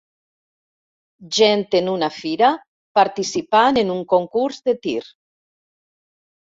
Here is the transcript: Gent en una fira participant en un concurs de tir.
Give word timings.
Gent 1.37 1.61
en 1.81 1.91
una 1.93 2.09
fira 2.17 2.51
participant 3.03 3.81
en 3.87 3.93
un 3.99 4.05
concurs 4.17 4.63
de 4.71 4.79
tir. 4.87 5.01